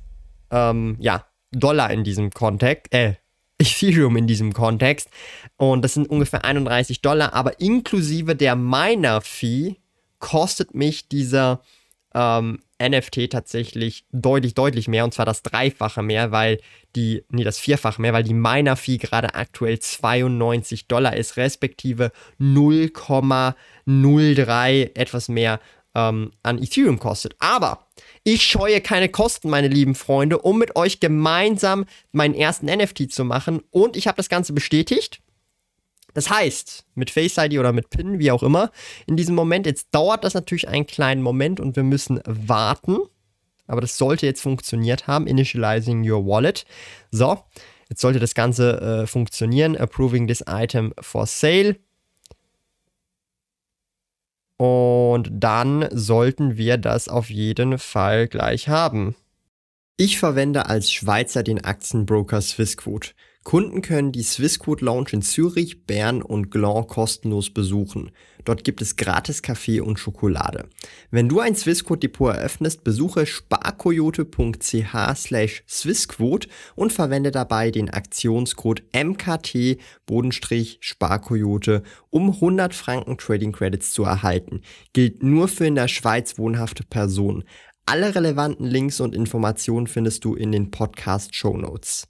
ähm, 0.50 0.98
ja, 1.00 1.28
Dollar 1.52 1.92
in 1.92 2.04
diesem 2.04 2.32
Kontext, 2.32 2.92
äh, 2.92 3.14
Ethereum 3.60 4.18
in 4.18 4.28
diesem 4.28 4.54
Kontext. 4.54 5.10
Und 5.58 5.84
das 5.84 5.94
sind 5.94 6.10
ungefähr 6.10 6.46
31 6.46 7.02
Dollar, 7.02 7.34
aber 7.34 7.60
inklusive 7.60 8.36
der 8.36 8.56
Miner-Fee 8.56 9.78
kostet 10.20 10.76
mich 10.76 11.08
dieser 11.08 11.62
ähm, 12.14 12.60
NFT 12.82 13.32
tatsächlich 13.32 14.06
deutlich, 14.12 14.54
deutlich 14.54 14.88
mehr. 14.88 15.04
Und 15.04 15.14
zwar 15.14 15.26
das 15.26 15.44
Dreifache 15.44 16.02
mehr, 16.04 16.32
weil 16.32 16.62
die, 16.96 17.26
nee, 17.30 17.44
das 17.44 17.60
Vierfache 17.60 18.02
mehr, 18.02 18.14
weil 18.14 18.24
die 18.24 18.34
Miner-Fee 18.34 18.98
gerade 18.98 19.36
aktuell 19.36 19.80
92 19.80 20.88
Dollar 20.88 21.16
ist, 21.16 21.38
respektive 21.38 22.12
0,03 22.40 24.96
etwas 24.96 25.30
mehr 25.30 25.60
ähm, 25.96 26.32
an 26.44 26.62
Ethereum 26.62 27.00
kostet. 27.00 27.36
Aber 27.40 27.87
ich 28.28 28.44
scheue 28.44 28.82
keine 28.82 29.08
Kosten, 29.08 29.50
meine 29.50 29.70
lieben 29.70 29.96
Freunde, 29.96 30.40
um 30.40 30.60
mit 30.60 30.76
euch 30.76 31.00
gemeinsam 31.00 31.86
meinen 32.12 32.34
ersten 32.34 32.66
NFT 32.66 33.10
zu 33.10 33.24
machen. 33.24 33.62
Und 33.72 33.96
ich 33.96 34.06
habe 34.06 34.18
das 34.18 34.28
Ganze 34.28 34.52
bestätigt. 34.52 35.22
Das 36.14 36.30
heißt, 36.30 36.84
mit 36.94 37.10
Face 37.10 37.38
ID 37.38 37.58
oder 37.58 37.72
mit 37.72 37.90
PIN, 37.90 38.20
wie 38.20 38.32
auch 38.32 38.44
immer, 38.44 38.72
in 39.06 39.16
diesem 39.16 39.34
Moment, 39.34 39.66
jetzt 39.66 39.88
dauert 39.92 40.26
das 40.26 40.34
natürlich 40.34 40.68
einen 40.68 40.86
kleinen 40.86 41.22
Moment 41.22 41.62
und 41.62 41.78
wir 41.78 41.84
müssen 41.84 42.20
warten. 42.26 42.98
Aber 43.66 43.80
das 43.80 43.98
sollte 43.98 44.26
jetzt 44.26 44.42
funktioniert 44.42 45.08
haben. 45.08 45.26
Initializing 45.26 46.06
your 46.06 46.26
wallet. 46.26 46.66
So, 47.12 47.40
jetzt 47.88 48.02
sollte 48.02 48.20
das 48.20 48.36
Ganze 48.36 48.82
äh, 48.82 49.08
funktionieren. 49.08 49.78
Approving 49.78 50.28
this 50.28 50.44
item 50.46 50.94
for 51.00 51.26
sale. 51.28 51.78
Und 54.58 55.30
dann 55.32 55.88
sollten 55.92 56.58
wir 56.58 56.78
das 56.78 57.08
auf 57.08 57.30
jeden 57.30 57.78
Fall 57.78 58.28
gleich 58.28 58.68
haben. 58.68 59.16
Ich 59.98 60.20
verwende 60.20 60.68
als 60.68 60.92
Schweizer 60.92 61.44
den 61.44 61.64
Aktienbroker 61.64 62.42
Swissquote. 62.42 63.12
Kunden 63.48 63.82
können 63.82 64.12
die 64.12 64.24
Swissquote 64.24 64.84
Lounge 64.84 65.12
in 65.14 65.22
Zürich, 65.22 65.86
Bern 65.86 66.22
und 66.22 66.52
Gland 66.52 66.90
kostenlos 66.90 67.50
besuchen. 67.50 68.12
Dort 68.44 68.66
gibt 68.66 68.82
es 68.82 68.98
gratis 68.98 69.42
Kaffee 69.42 69.80
und 69.80 70.00
Schokolade. 70.00 70.68
Wenn 71.12 71.30
du 71.30 71.40
ein 71.40 71.56
Swissquote 71.56 72.02
Depot 72.02 72.36
eröffnest, 72.36 72.84
besuche 72.84 73.26
sparkoyote.ch 73.26 75.16
slash 75.16 75.64
Swissquote 75.66 76.50
und 76.76 76.92
verwende 76.92 77.32
dabei 77.32 77.72
den 77.72 77.90
Aktionscode 77.90 78.84
MKT 78.94 79.78
Sparkoyote, 80.82 81.84
um 82.10 82.32
100 82.32 82.74
Franken 82.74 83.18
Trading 83.18 83.54
Credits 83.54 83.94
zu 83.94 84.04
erhalten. 84.04 84.60
Gilt 84.92 85.24
nur 85.24 85.48
für 85.48 85.68
in 85.68 85.76
der 85.76 85.88
Schweiz 85.88 86.38
wohnhafte 86.38 86.84
Personen. 86.84 87.46
Alle 87.86 88.14
relevanten 88.14 88.66
Links 88.66 89.00
und 89.00 89.16
Informationen 89.16 89.88
findest 89.88 90.26
du 90.26 90.36
in 90.36 90.52
den 90.52 90.70
Podcast 90.70 91.34
Show 91.34 91.56
Notes. 91.56 92.10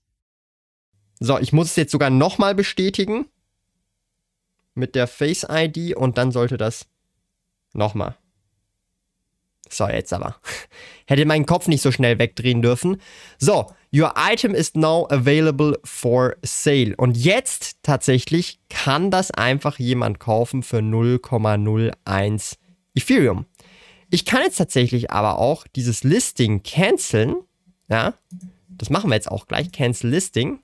So, 1.19 1.39
ich 1.39 1.53
muss 1.53 1.71
es 1.71 1.75
jetzt 1.75 1.91
sogar 1.91 2.09
nochmal 2.09 2.55
bestätigen. 2.55 3.25
Mit 4.73 4.93
der 4.93 5.07
Face 5.07 5.45
ID 5.49 5.95
und 5.95 6.17
dann 6.17 6.31
sollte 6.31 6.57
das 6.57 6.85
nochmal. 7.73 8.15
So, 9.69 9.87
jetzt 9.87 10.13
aber. 10.13 10.35
Hätte 11.07 11.25
meinen 11.25 11.45
Kopf 11.45 11.67
nicht 11.67 11.81
so 11.81 11.91
schnell 11.91 12.19
wegdrehen 12.19 12.61
dürfen. 12.61 13.01
So, 13.37 13.71
your 13.93 14.13
item 14.17 14.53
is 14.53 14.75
now 14.75 15.07
available 15.09 15.79
for 15.83 16.35
sale. 16.43 16.95
Und 16.95 17.17
jetzt 17.17 17.77
tatsächlich 17.81 18.59
kann 18.69 19.11
das 19.11 19.31
einfach 19.31 19.79
jemand 19.79 20.19
kaufen 20.19 20.63
für 20.63 20.79
0,01 20.79 22.57
Ethereum. 22.95 23.45
Ich 24.09 24.25
kann 24.25 24.41
jetzt 24.43 24.57
tatsächlich 24.57 25.11
aber 25.11 25.39
auch 25.39 25.67
dieses 25.67 26.03
Listing 26.03 26.63
canceln. 26.63 27.35
Ja, 27.89 28.13
das 28.69 28.89
machen 28.89 29.09
wir 29.09 29.15
jetzt 29.15 29.31
auch 29.31 29.47
gleich. 29.47 29.71
Cancel 29.71 30.11
Listing. 30.11 30.59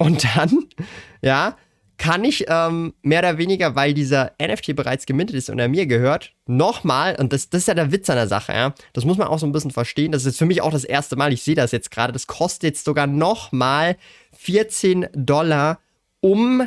Und 0.00 0.24
dann, 0.34 0.64
ja, 1.22 1.56
kann 1.98 2.24
ich 2.24 2.46
ähm, 2.48 2.94
mehr 3.02 3.18
oder 3.18 3.36
weniger, 3.36 3.76
weil 3.76 3.92
dieser 3.92 4.32
NFT 4.40 4.74
bereits 4.74 5.04
gemintet 5.04 5.36
ist 5.36 5.50
und 5.50 5.58
er 5.58 5.68
mir 5.68 5.84
gehört, 5.84 6.32
nochmal, 6.46 7.16
und 7.16 7.34
das, 7.34 7.50
das 7.50 7.62
ist 7.62 7.68
ja 7.68 7.74
der 7.74 7.92
Witz 7.92 8.08
an 8.08 8.16
der 8.16 8.26
Sache, 8.26 8.54
ja, 8.54 8.74
das 8.94 9.04
muss 9.04 9.18
man 9.18 9.28
auch 9.28 9.38
so 9.38 9.44
ein 9.44 9.52
bisschen 9.52 9.70
verstehen, 9.70 10.10
das 10.10 10.22
ist 10.22 10.26
jetzt 10.26 10.38
für 10.38 10.46
mich 10.46 10.62
auch 10.62 10.72
das 10.72 10.84
erste 10.84 11.16
Mal, 11.16 11.34
ich 11.34 11.42
sehe 11.42 11.54
das 11.54 11.72
jetzt 11.72 11.90
gerade, 11.90 12.14
das 12.14 12.26
kostet 12.26 12.62
jetzt 12.62 12.86
sogar 12.86 13.06
nochmal 13.06 13.96
14 14.32 15.08
Dollar, 15.12 15.78
um 16.20 16.66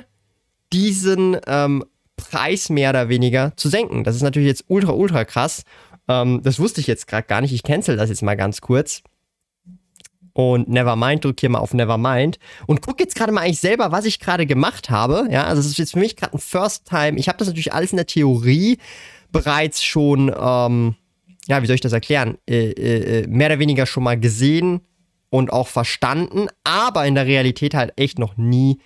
diesen 0.72 1.38
ähm, 1.48 1.84
Preis 2.16 2.70
mehr 2.70 2.92
oder 2.92 3.10
weniger 3.10 3.54
zu 3.56 3.70
senken. 3.70 4.04
Das 4.04 4.16
ist 4.16 4.22
natürlich 4.22 4.48
jetzt 4.48 4.66
ultra, 4.68 4.92
ultra 4.92 5.26
krass. 5.26 5.64
Ähm, 6.08 6.42
das 6.44 6.60
wusste 6.60 6.80
ich 6.80 6.86
jetzt 6.86 7.08
gerade 7.08 7.26
gar 7.26 7.42
nicht, 7.42 7.54
ich 7.54 7.64
cancel 7.64 7.98
das 7.98 8.10
jetzt 8.10 8.22
mal 8.22 8.36
ganz 8.36 8.62
kurz 8.62 9.02
und 10.34 10.68
Nevermind, 10.68 11.24
drücke 11.24 11.42
hier 11.42 11.50
mal 11.50 11.60
auf 11.60 11.74
Nevermind 11.74 12.40
und 12.68 12.82
gucke 12.82 13.04
jetzt 13.04 13.16
gerade 13.16 13.32
mal 13.32 13.42
eigentlich 13.42 13.60
selber, 13.60 13.92
was 13.92 14.06
ich 14.06 14.20
gerade 14.20 14.46
gemacht 14.46 14.90
habe. 14.90 15.28
Ja, 15.32 15.44
also 15.46 15.60
es 15.60 15.68
ist 15.68 15.78
jetzt 15.78 15.94
für 15.94 16.00
mich 16.00 16.16
gerade 16.16 16.34
ein 16.34 16.40
First 16.40 16.88
Time. 16.88 17.18
Ich 17.18 17.28
habe 17.28 17.38
das 17.38 17.48
natürlich 17.48 17.74
alles 17.74 17.92
in 17.92 17.98
der 17.98 18.08
Theorie 18.08 18.80
bereits 19.32 19.84
schon, 19.84 20.30
ähm, 20.30 20.96
ja, 21.48 21.62
wie 21.62 21.68
soll 21.68 21.76
ich 21.76 21.82
das 21.82 21.94
erklären, 21.94 22.38
äh, 22.50 22.72
äh, 22.72 23.22
äh, 23.22 23.28
mehr 23.28 23.48
oder 23.48 23.60
weniger 23.60 23.86
schon 23.86 24.04
mal 24.04 24.20
gesehen 24.20 24.82
und 25.30 25.52
auch 25.52 25.68
verstanden, 25.68 26.48
aber 26.64 27.06
in 27.06 27.16
der 27.16 27.26
Realität 27.26 27.74
halt 27.74 27.94
echt 27.96 28.20
noch 28.20 28.38
nie, 28.38 28.80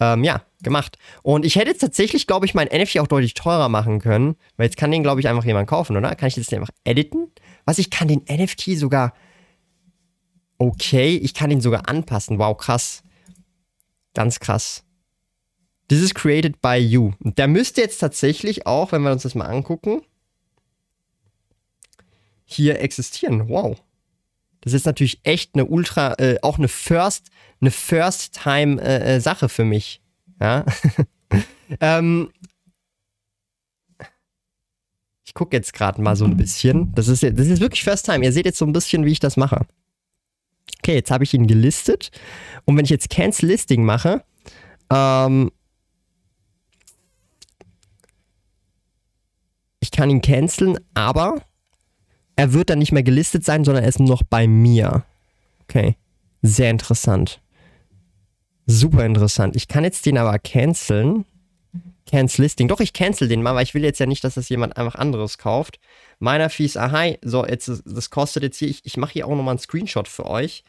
ähm, 0.00 0.24
ja, 0.24 0.42
gemacht. 0.62 0.98
Und 1.22 1.44
ich 1.44 1.56
hätte 1.56 1.70
jetzt 1.70 1.80
tatsächlich, 1.80 2.26
glaube 2.26 2.46
ich, 2.46 2.54
mein 2.54 2.68
NFT 2.68 2.98
auch 2.98 3.06
deutlich 3.06 3.34
teurer 3.34 3.68
machen 3.68 4.00
können, 4.00 4.36
weil 4.56 4.66
jetzt 4.66 4.76
kann 4.76 4.90
den, 4.90 5.02
glaube 5.02 5.20
ich, 5.20 5.28
einfach 5.28 5.44
jemand 5.44 5.68
kaufen, 5.68 5.96
oder? 5.96 6.14
Kann 6.14 6.28
ich 6.28 6.34
das 6.34 6.52
einfach 6.52 6.70
editen? 6.84 7.28
Was, 7.64 7.78
ich 7.78 7.90
kann 7.90 8.08
den 8.08 8.22
NFT 8.30 8.78
sogar 8.78 9.12
okay, 10.60 11.16
ich 11.16 11.32
kann 11.32 11.50
ihn 11.50 11.62
sogar 11.62 11.88
anpassen. 11.88 12.38
Wow, 12.38 12.56
krass. 12.56 13.02
Ganz 14.14 14.38
krass. 14.40 14.84
This 15.88 16.02
is 16.02 16.14
created 16.14 16.60
by 16.60 16.76
you. 16.76 17.12
Der 17.20 17.48
müsste 17.48 17.80
jetzt 17.80 17.98
tatsächlich 17.98 18.66
auch, 18.66 18.92
wenn 18.92 19.02
wir 19.02 19.10
uns 19.10 19.22
das 19.22 19.34
mal 19.34 19.46
angucken, 19.46 20.02
hier 22.44 22.80
existieren. 22.80 23.48
Wow. 23.48 23.82
Das 24.60 24.74
ist 24.74 24.84
natürlich 24.84 25.20
echt 25.22 25.54
eine 25.54 25.64
ultra, 25.64 26.14
äh, 26.18 26.36
auch 26.42 26.58
eine 26.58 26.68
First, 26.68 27.30
eine 27.60 27.70
First-Time-Sache 27.70 29.44
äh, 29.44 29.46
äh 29.46 29.48
für 29.48 29.64
mich. 29.64 30.02
Ja. 30.40 30.66
ähm, 31.80 32.30
ich 35.24 35.32
gucke 35.32 35.56
jetzt 35.56 35.72
gerade 35.72 36.02
mal 36.02 36.16
so 36.16 36.26
ein 36.26 36.36
bisschen. 36.36 36.94
Das 36.94 37.08
ist, 37.08 37.22
das 37.22 37.46
ist 37.46 37.60
wirklich 37.60 37.82
First 37.82 38.04
Time. 38.04 38.24
Ihr 38.24 38.32
seht 38.32 38.44
jetzt 38.44 38.58
so 38.58 38.66
ein 38.66 38.72
bisschen, 38.74 39.06
wie 39.06 39.12
ich 39.12 39.20
das 39.20 39.38
mache 39.38 39.66
okay, 40.82 40.94
jetzt 40.94 41.10
habe 41.10 41.24
ich 41.24 41.34
ihn 41.34 41.46
gelistet. 41.46 42.10
Und 42.64 42.76
wenn 42.76 42.84
ich 42.84 42.90
jetzt 42.90 43.10
Cancel 43.10 43.48
Listing 43.48 43.84
mache, 43.84 44.24
ähm, 44.90 45.50
ich 49.80 49.90
kann 49.90 50.10
ihn 50.10 50.20
canceln, 50.20 50.78
aber 50.94 51.42
er 52.36 52.52
wird 52.52 52.70
dann 52.70 52.78
nicht 52.78 52.92
mehr 52.92 53.02
gelistet 53.02 53.44
sein, 53.44 53.64
sondern 53.64 53.84
er 53.84 53.88
ist 53.88 54.00
noch 54.00 54.22
bei 54.22 54.46
mir. 54.46 55.04
Okay, 55.64 55.96
sehr 56.42 56.70
interessant. 56.70 57.40
Super 58.66 59.04
interessant. 59.04 59.56
Ich 59.56 59.68
kann 59.68 59.84
jetzt 59.84 60.06
den 60.06 60.16
aber 60.16 60.38
canceln. 60.38 61.24
Cancel 62.10 62.42
Listing. 62.42 62.68
Doch, 62.68 62.80
ich 62.80 62.92
cancel 62.92 63.28
den 63.28 63.42
mal, 63.42 63.54
weil 63.54 63.62
ich 63.62 63.74
will 63.74 63.84
jetzt 63.84 64.00
ja 64.00 64.06
nicht, 64.06 64.24
dass 64.24 64.34
das 64.34 64.48
jemand 64.48 64.76
einfach 64.76 64.96
anderes 64.96 65.38
kauft. 65.38 65.78
Meiner 66.18 66.50
Fees, 66.50 66.76
aha, 66.76 67.14
so, 67.22 67.46
jetzt, 67.46 67.70
das 67.84 68.10
kostet 68.10 68.42
jetzt 68.42 68.58
hier, 68.58 68.68
ich, 68.68 68.84
ich 68.84 68.96
mache 68.96 69.12
hier 69.12 69.26
auch 69.26 69.36
nochmal 69.36 69.52
einen 69.52 69.58
Screenshot 69.58 70.08
für 70.08 70.26
euch. 70.26 70.64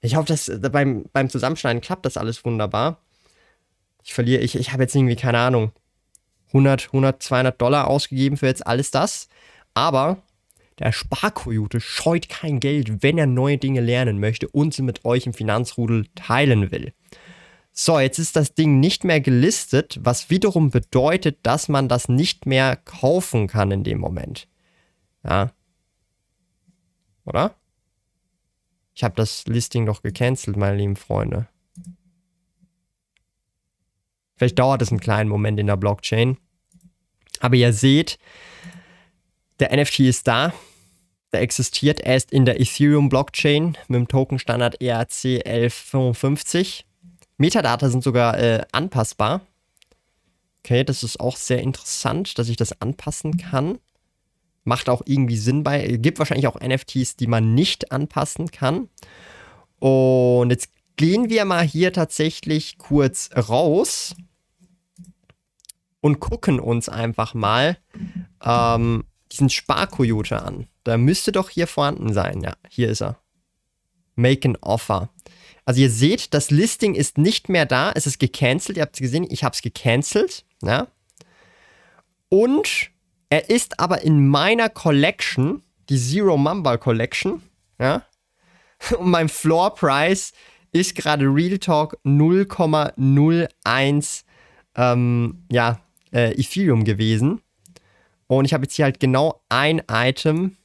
Ich 0.00 0.16
hoffe, 0.16 0.28
dass 0.28 0.48
äh, 0.48 0.58
beim, 0.70 1.06
beim 1.12 1.30
Zusammenschneiden 1.30 1.80
klappt 1.80 2.04
das 2.04 2.16
alles 2.16 2.44
wunderbar. 2.44 3.00
Ich 4.04 4.12
verliere, 4.12 4.42
ich, 4.42 4.56
ich 4.56 4.72
habe 4.72 4.82
jetzt 4.82 4.94
irgendwie, 4.94 5.16
keine 5.16 5.38
Ahnung, 5.38 5.72
100, 6.48 6.86
100, 6.88 7.22
200 7.22 7.60
Dollar 7.60 7.88
ausgegeben 7.88 8.36
für 8.36 8.46
jetzt 8.46 8.66
alles 8.66 8.90
das. 8.90 9.28
Aber 9.72 10.18
der 10.78 10.92
Sparkoyote 10.92 11.80
scheut 11.80 12.28
kein 12.28 12.60
Geld, 12.60 13.02
wenn 13.02 13.16
er 13.16 13.26
neue 13.26 13.58
Dinge 13.58 13.80
lernen 13.80 14.20
möchte 14.20 14.48
und 14.48 14.74
sie 14.74 14.82
mit 14.82 15.04
euch 15.04 15.26
im 15.26 15.32
Finanzrudel 15.32 16.06
teilen 16.14 16.70
will. 16.70 16.92
So, 17.76 17.98
jetzt 17.98 18.20
ist 18.20 18.36
das 18.36 18.54
Ding 18.54 18.78
nicht 18.78 19.02
mehr 19.02 19.20
gelistet, 19.20 19.98
was 20.00 20.30
wiederum 20.30 20.70
bedeutet, 20.70 21.38
dass 21.42 21.68
man 21.68 21.88
das 21.88 22.08
nicht 22.08 22.46
mehr 22.46 22.76
kaufen 22.76 23.48
kann 23.48 23.72
in 23.72 23.82
dem 23.82 23.98
Moment. 23.98 24.46
Ja. 25.24 25.52
Oder? 27.24 27.56
Ich 28.94 29.02
habe 29.02 29.16
das 29.16 29.46
Listing 29.46 29.86
doch 29.86 30.02
gecancelt, 30.02 30.56
meine 30.56 30.76
lieben 30.76 30.94
Freunde. 30.94 31.48
Vielleicht 34.36 34.60
dauert 34.60 34.80
es 34.80 34.90
einen 34.90 35.00
kleinen 35.00 35.28
Moment 35.28 35.58
in 35.58 35.66
der 35.66 35.76
Blockchain. 35.76 36.36
Aber 37.40 37.56
ihr 37.56 37.72
seht, 37.72 38.20
der 39.58 39.76
NFT 39.76 40.00
ist 40.00 40.28
da. 40.28 40.52
Der 41.32 41.42
existiert. 41.42 41.98
Er 41.98 42.14
ist 42.14 42.30
in 42.30 42.44
der 42.44 42.60
Ethereum-Blockchain 42.60 43.76
mit 43.88 43.96
dem 43.96 44.06
Tokenstandard 44.06 44.80
ERC 44.80 45.44
1155. 45.44 46.86
Metadata 47.36 47.88
sind 47.88 48.04
sogar 48.04 48.38
äh, 48.38 48.64
anpassbar. 48.72 49.42
Okay, 50.60 50.84
das 50.84 51.02
ist 51.02 51.20
auch 51.20 51.36
sehr 51.36 51.60
interessant, 51.60 52.38
dass 52.38 52.48
ich 52.48 52.56
das 52.56 52.80
anpassen 52.80 53.36
kann. 53.36 53.78
Macht 54.64 54.88
auch 54.88 55.02
irgendwie 55.04 55.36
Sinn 55.36 55.62
bei. 55.62 55.86
Gibt 55.98 56.18
wahrscheinlich 56.18 56.46
auch 56.46 56.58
NFTs, 56.58 57.16
die 57.16 57.26
man 57.26 57.54
nicht 57.54 57.92
anpassen 57.92 58.50
kann. 58.50 58.88
Und 59.78 60.50
jetzt 60.50 60.70
gehen 60.96 61.28
wir 61.28 61.44
mal 61.44 61.64
hier 61.64 61.92
tatsächlich 61.92 62.78
kurz 62.78 63.30
raus 63.36 64.14
und 66.00 66.20
gucken 66.20 66.60
uns 66.60 66.88
einfach 66.88 67.34
mal 67.34 67.76
ähm, 68.42 69.04
diesen 69.32 69.50
Sparkoyote 69.50 70.42
an. 70.42 70.66
Da 70.84 70.96
müsste 70.96 71.32
doch 71.32 71.50
hier 71.50 71.66
vorhanden 71.66 72.12
sein. 72.12 72.42
Ja, 72.42 72.54
hier 72.68 72.88
ist 72.88 73.02
er. 73.02 73.18
Make 74.14 74.48
an 74.48 74.56
Offer. 74.60 75.10
Also 75.64 75.80
ihr 75.80 75.90
seht, 75.90 76.34
das 76.34 76.50
Listing 76.50 76.94
ist 76.94 77.16
nicht 77.16 77.48
mehr 77.48 77.64
da. 77.66 77.92
Es 77.94 78.06
ist 78.06 78.18
gecancelt. 78.18 78.76
Ihr 78.76 78.82
habt 78.82 78.96
es 78.96 79.00
gesehen, 79.00 79.26
ich 79.30 79.44
habe 79.44 79.54
es 79.54 79.62
gecancelt. 79.62 80.44
Ja. 80.62 80.88
Und 82.28 82.90
er 83.30 83.48
ist 83.50 83.80
aber 83.80 84.02
in 84.02 84.28
meiner 84.28 84.68
Collection, 84.68 85.62
die 85.88 85.98
Zero 85.98 86.36
Mamba 86.36 86.76
Collection, 86.76 87.42
ja. 87.78 88.02
Und 88.98 89.10
mein 89.10 89.28
Floor 89.28 89.74
Price 89.74 90.32
ist 90.72 90.94
gerade 90.94 91.26
Real 91.26 91.58
Talk 91.58 91.98
0,01 92.04 94.24
ähm, 94.76 95.44
ja, 95.50 95.80
äh, 96.12 96.32
Ethereum 96.32 96.84
gewesen. 96.84 97.40
Und 98.26 98.44
ich 98.44 98.52
habe 98.52 98.64
jetzt 98.64 98.74
hier 98.74 98.86
halt 98.86 99.00
genau 99.00 99.42
ein 99.48 99.82
Item, 99.90 100.56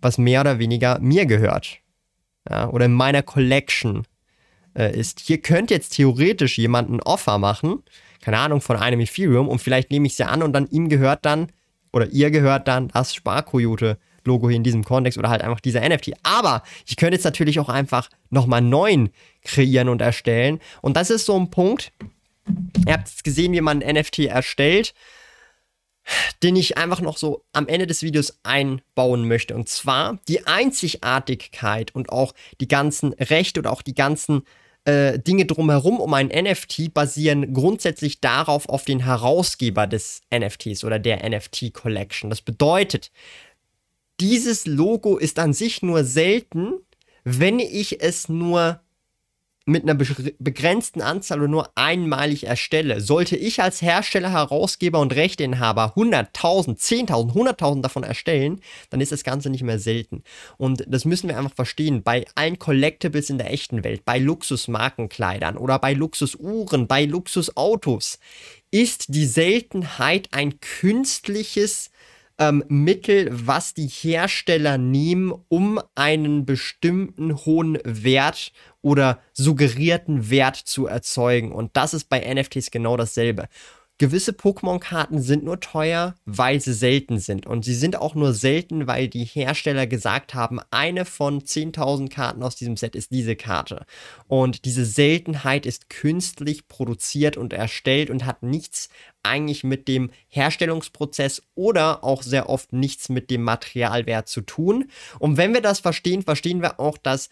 was 0.00 0.18
mehr 0.18 0.40
oder 0.40 0.58
weniger 0.58 0.98
mir 0.98 1.26
gehört. 1.26 1.78
Ja, 2.48 2.68
oder 2.68 2.86
in 2.86 2.92
meiner 2.92 3.22
Collection 3.22 4.06
äh, 4.76 4.96
ist. 4.98 5.20
Hier 5.20 5.38
könnte 5.38 5.74
jetzt 5.74 5.90
theoretisch 5.90 6.58
jemand 6.58 6.90
ein 6.90 7.02
Offer 7.02 7.38
machen, 7.38 7.82
keine 8.20 8.38
Ahnung, 8.38 8.60
von 8.60 8.76
einem 8.76 9.00
Ethereum 9.00 9.48
und 9.48 9.60
vielleicht 9.60 9.90
nehme 9.90 10.06
ich 10.06 10.16
sie 10.16 10.26
an 10.26 10.42
und 10.42 10.52
dann 10.52 10.66
ihm 10.68 10.88
gehört 10.88 11.24
dann 11.24 11.48
oder 11.92 12.06
ihr 12.08 12.30
gehört 12.30 12.68
dann 12.68 12.88
das 12.88 13.14
Sparkoyote 13.14 13.98
Logo 14.24 14.48
hier 14.48 14.56
in 14.56 14.64
diesem 14.64 14.84
Kontext 14.84 15.18
oder 15.18 15.30
halt 15.30 15.42
einfach 15.42 15.60
dieser 15.60 15.88
NFT. 15.88 16.12
Aber 16.24 16.64
ich 16.84 16.96
könnte 16.96 17.14
jetzt 17.14 17.24
natürlich 17.24 17.60
auch 17.60 17.68
einfach 17.68 18.10
nochmal 18.28 18.60
neuen 18.60 19.10
kreieren 19.42 19.88
und 19.88 20.02
erstellen. 20.02 20.58
Und 20.82 20.96
das 20.96 21.10
ist 21.10 21.26
so 21.26 21.38
ein 21.38 21.50
Punkt. 21.50 21.92
Ihr 22.86 22.92
habt 22.92 23.08
jetzt 23.08 23.22
gesehen, 23.22 23.52
wie 23.52 23.60
man 23.60 23.82
ein 23.82 23.94
NFT 23.94 24.20
erstellt 24.20 24.94
den 26.42 26.56
ich 26.56 26.78
einfach 26.78 27.00
noch 27.00 27.16
so 27.16 27.44
am 27.52 27.68
Ende 27.68 27.86
des 27.86 28.02
Videos 28.02 28.38
einbauen 28.42 29.26
möchte. 29.26 29.54
Und 29.54 29.68
zwar 29.68 30.18
die 30.28 30.46
Einzigartigkeit 30.46 31.94
und 31.94 32.10
auch 32.10 32.34
die 32.60 32.68
ganzen 32.68 33.12
Rechte 33.14 33.60
oder 33.60 33.72
auch 33.72 33.82
die 33.82 33.94
ganzen 33.94 34.42
äh, 34.86 35.18
Dinge 35.18 35.46
drumherum 35.46 36.00
um 36.00 36.14
ein 36.14 36.28
NFT 36.28 36.94
basieren 36.94 37.52
grundsätzlich 37.52 38.20
darauf 38.20 38.68
auf 38.68 38.84
den 38.84 39.00
Herausgeber 39.00 39.86
des 39.86 40.22
NFTs 40.32 40.84
oder 40.84 40.98
der 40.98 41.28
NFT 41.28 41.74
Collection. 41.74 42.30
Das 42.30 42.40
bedeutet, 42.40 43.10
dieses 44.20 44.64
Logo 44.64 45.18
ist 45.18 45.38
an 45.38 45.52
sich 45.52 45.82
nur 45.82 46.04
selten, 46.04 46.74
wenn 47.24 47.58
ich 47.58 48.00
es 48.00 48.28
nur 48.28 48.80
mit 49.68 49.82
einer 49.82 49.96
begrenzten 50.38 51.02
Anzahl 51.02 51.40
oder 51.40 51.48
nur 51.48 51.70
einmalig 51.74 52.46
erstelle. 52.46 53.00
Sollte 53.00 53.36
ich 53.36 53.60
als 53.60 53.82
Hersteller, 53.82 54.30
Herausgeber 54.30 55.00
und 55.00 55.12
Rechteinhaber 55.12 55.94
100.000, 55.96 56.78
10.000, 56.78 57.32
100.000 57.32 57.82
davon 57.82 58.04
erstellen, 58.04 58.60
dann 58.90 59.00
ist 59.00 59.10
das 59.10 59.24
Ganze 59.24 59.50
nicht 59.50 59.64
mehr 59.64 59.80
selten. 59.80 60.22
Und 60.56 60.84
das 60.86 61.04
müssen 61.04 61.28
wir 61.28 61.36
einfach 61.36 61.54
verstehen. 61.54 62.04
Bei 62.04 62.24
allen 62.36 62.60
Collectibles 62.60 63.28
in 63.28 63.38
der 63.38 63.52
echten 63.52 63.82
Welt, 63.82 64.04
bei 64.04 64.20
Luxusmarkenkleidern 64.20 65.56
oder 65.56 65.80
bei 65.80 65.94
Luxusuhren, 65.94 66.86
bei 66.86 67.04
Luxusautos, 67.04 68.20
ist 68.70 69.06
die 69.08 69.26
Seltenheit 69.26 70.28
ein 70.30 70.60
künstliches 70.60 71.90
ähm, 72.38 72.64
Mittel, 72.68 73.28
was 73.32 73.74
die 73.74 73.86
Hersteller 73.86 74.78
nehmen, 74.78 75.32
um 75.48 75.80
einen 75.94 76.44
bestimmten 76.44 77.34
hohen 77.44 77.78
Wert 77.84 78.52
oder 78.86 79.18
suggerierten 79.32 80.30
Wert 80.30 80.54
zu 80.54 80.86
erzeugen. 80.86 81.50
Und 81.50 81.76
das 81.76 81.92
ist 81.92 82.08
bei 82.08 82.20
NFTs 82.20 82.70
genau 82.70 82.96
dasselbe. 82.96 83.48
Gewisse 83.98 84.30
Pokémon-Karten 84.30 85.20
sind 85.20 85.42
nur 85.42 85.58
teuer, 85.58 86.14
weil 86.24 86.60
sie 86.60 86.72
selten 86.72 87.18
sind. 87.18 87.46
Und 87.46 87.64
sie 87.64 87.74
sind 87.74 87.96
auch 87.96 88.14
nur 88.14 88.32
selten, 88.32 88.86
weil 88.86 89.08
die 89.08 89.24
Hersteller 89.24 89.88
gesagt 89.88 90.34
haben, 90.34 90.60
eine 90.70 91.04
von 91.04 91.40
10.000 91.40 92.10
Karten 92.10 92.44
aus 92.44 92.54
diesem 92.54 92.76
Set 92.76 92.94
ist 92.94 93.10
diese 93.10 93.34
Karte. 93.34 93.86
Und 94.28 94.64
diese 94.66 94.84
Seltenheit 94.84 95.66
ist 95.66 95.90
künstlich 95.90 96.68
produziert 96.68 97.36
und 97.36 97.52
erstellt 97.52 98.08
und 98.08 98.24
hat 98.24 98.44
nichts 98.44 98.88
eigentlich 99.24 99.64
mit 99.64 99.88
dem 99.88 100.10
Herstellungsprozess 100.28 101.42
oder 101.56 102.04
auch 102.04 102.22
sehr 102.22 102.48
oft 102.48 102.72
nichts 102.72 103.08
mit 103.08 103.30
dem 103.30 103.42
Materialwert 103.42 104.28
zu 104.28 104.42
tun. 104.42 104.92
Und 105.18 105.38
wenn 105.38 105.54
wir 105.54 105.60
das 105.60 105.80
verstehen, 105.80 106.22
verstehen 106.22 106.62
wir 106.62 106.78
auch, 106.78 106.98
dass 106.98 107.30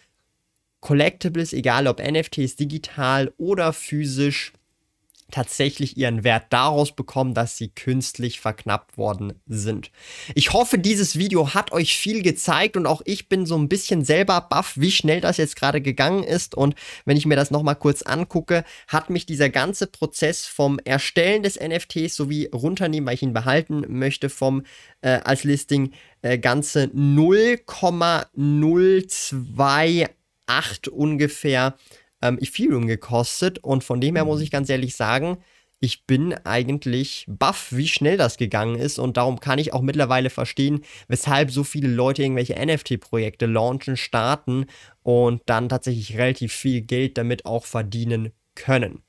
Collectibles, 0.85 1.51
egal 1.51 1.87
ob 1.87 1.99
NFTs 1.99 2.57
digital 2.57 3.33
oder 3.37 3.73
physisch, 3.73 4.53
tatsächlich 5.31 5.97
ihren 5.97 6.23
Wert 6.23 6.45
daraus 6.51 6.95
bekommen, 6.95 7.33
dass 7.33 7.57
sie 7.57 7.69
künstlich 7.69 8.39
verknappt 8.39 8.95
worden 8.95 9.33
sind. 9.47 9.89
Ich 10.35 10.53
hoffe, 10.53 10.77
dieses 10.77 11.17
Video 11.17 11.55
hat 11.55 11.71
euch 11.71 11.97
viel 11.97 12.21
gezeigt 12.21 12.77
und 12.77 12.85
auch 12.85 13.01
ich 13.05 13.29
bin 13.29 13.47
so 13.47 13.57
ein 13.57 13.67
bisschen 13.67 14.05
selber 14.05 14.39
baff, 14.41 14.73
wie 14.75 14.91
schnell 14.91 15.21
das 15.21 15.37
jetzt 15.37 15.55
gerade 15.55 15.81
gegangen 15.81 16.21
ist 16.23 16.53
und 16.53 16.75
wenn 17.03 17.17
ich 17.17 17.25
mir 17.25 17.35
das 17.35 17.49
nochmal 17.49 17.77
kurz 17.77 18.03
angucke, 18.03 18.63
hat 18.87 19.09
mich 19.09 19.25
dieser 19.25 19.49
ganze 19.49 19.87
Prozess 19.87 20.45
vom 20.45 20.77
Erstellen 20.85 21.41
des 21.41 21.59
NFTs 21.59 22.15
sowie 22.15 22.51
runternehmen, 22.53 23.07
weil 23.07 23.15
ich 23.15 23.23
ihn 23.23 23.33
behalten 23.33 23.85
möchte, 23.89 24.29
vom 24.29 24.61
äh, 25.01 25.19
als 25.23 25.43
Listing 25.43 25.93
äh, 26.21 26.37
ganze 26.37 26.91
0,028 30.47 30.89
ungefähr 30.91 31.75
ähm, 32.21 32.37
Ethereum 32.39 32.87
gekostet. 32.87 33.59
Und 33.59 33.83
von 33.83 34.01
dem 34.01 34.15
her 34.15 34.25
muss 34.25 34.41
ich 34.41 34.51
ganz 34.51 34.69
ehrlich 34.69 34.95
sagen, 34.95 35.37
ich 35.79 36.05
bin 36.05 36.33
eigentlich 36.45 37.25
baff, 37.27 37.67
wie 37.71 37.87
schnell 37.87 38.17
das 38.17 38.37
gegangen 38.37 38.75
ist. 38.75 38.97
Und 38.97 39.17
darum 39.17 39.39
kann 39.39 39.59
ich 39.59 39.73
auch 39.73 39.81
mittlerweile 39.81 40.29
verstehen, 40.29 40.81
weshalb 41.07 41.51
so 41.51 41.63
viele 41.63 41.89
Leute 41.89 42.23
irgendwelche 42.23 42.55
NFT-Projekte 42.55 43.45
launchen, 43.45 43.97
starten 43.97 44.65
und 45.03 45.41
dann 45.45 45.69
tatsächlich 45.69 46.17
relativ 46.17 46.53
viel 46.53 46.81
Geld 46.81 47.17
damit 47.17 47.45
auch 47.45 47.65
verdienen 47.65 48.31
können. 48.55 49.03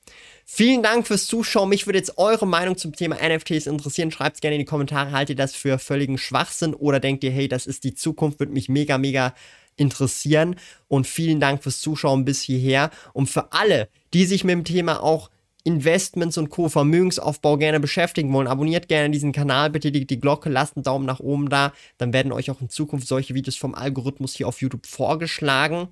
Vielen 0.45 0.83
Dank 0.83 1.07
fürs 1.07 1.25
Zuschauen. 1.25 1.69
Mich 1.69 1.87
würde 1.87 1.99
jetzt 1.99 2.17
eure 2.17 2.45
Meinung 2.45 2.77
zum 2.77 2.93
Thema 2.93 3.15
NFTs 3.15 3.65
interessieren. 3.65 4.11
Schreibt 4.11 4.35
es 4.35 4.41
gerne 4.41 4.55
in 4.55 4.61
die 4.61 4.65
Kommentare. 4.65 5.11
Haltet 5.11 5.31
ihr 5.31 5.43
das 5.43 5.55
für 5.55 5.79
völligen 5.79 6.17
Schwachsinn 6.17 6.73
oder 6.73 6.99
denkt 6.99 7.23
ihr, 7.23 7.31
hey, 7.31 7.47
das 7.47 7.65
ist 7.65 7.83
die 7.85 7.95
Zukunft, 7.95 8.39
würde 8.39 8.53
mich 8.53 8.69
mega, 8.69 8.97
mega 8.97 9.33
interessieren. 9.77 10.55
Und 10.87 11.07
vielen 11.07 11.39
Dank 11.39 11.63
fürs 11.63 11.79
Zuschauen 11.79 12.25
bis 12.25 12.41
hierher. 12.41 12.91
Und 13.13 13.29
für 13.29 13.53
alle, 13.53 13.89
die 14.13 14.25
sich 14.25 14.43
mit 14.43 14.53
dem 14.53 14.65
Thema 14.65 15.01
auch 15.01 15.29
Investments 15.63 16.37
und 16.37 16.49
Co. 16.49 16.69
Vermögensaufbau 16.69 17.57
gerne 17.57 17.81
beschäftigen 17.81 18.31
wollen, 18.31 18.47
abonniert 18.47 18.87
gerne 18.87 19.09
diesen 19.09 19.33
Kanal, 19.33 19.69
die, 19.69 20.07
die 20.07 20.19
Glocke, 20.19 20.49
lasst 20.49 20.77
einen 20.77 20.83
Daumen 20.83 21.05
nach 21.05 21.19
oben 21.19 21.49
da, 21.49 21.73
dann 21.97 22.13
werden 22.13 22.31
euch 22.31 22.49
auch 22.49 22.61
in 22.61 22.69
Zukunft 22.69 23.05
solche 23.07 23.33
Videos 23.33 23.57
vom 23.57 23.75
Algorithmus 23.75 24.33
hier 24.33 24.47
auf 24.47 24.61
YouTube 24.61 24.85
vorgeschlagen. 24.85 25.89